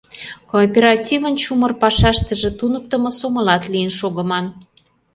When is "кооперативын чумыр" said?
0.51-1.71